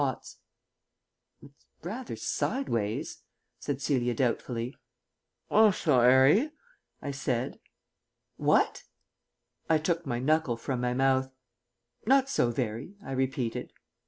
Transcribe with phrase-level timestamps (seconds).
[0.01, 0.35] "It's
[1.83, 3.21] rather sideways,"
[3.59, 4.75] said Celia doubtfully.
[5.51, 6.49] "Osso erry,"
[7.03, 7.59] I said.
[8.37, 8.81] "What?"
[9.69, 11.29] I took my knuckle from my mouth.
[12.07, 13.73] "Not so very," I repeated.